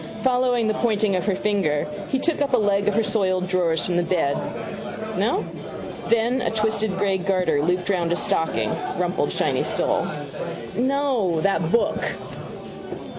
Following 0.23 0.67
the 0.67 0.73
pointing 0.73 1.15
of 1.15 1.25
her 1.27 1.35
finger 1.35 1.87
he 2.09 2.17
took 2.17 2.41
up 2.41 2.53
a 2.55 2.57
leg 2.57 2.87
of 2.87 2.95
her 2.95 3.03
soiled 3.03 3.47
drawers 3.47 3.85
from 3.85 3.97
the 3.97 4.01
bed. 4.01 4.35
No? 5.15 5.45
Then, 6.07 6.41
a 6.41 6.49
twisted 6.49 6.97
grey 6.97 7.19
garter 7.19 7.61
looped 7.61 7.87
round 7.87 8.11
a 8.11 8.15
stocking: 8.15 8.71
rumpled, 8.97 9.31
shiny 9.31 9.61
sole. 9.61 10.07
—No: 10.75 11.39
that 11.41 11.71
book. 11.71 12.03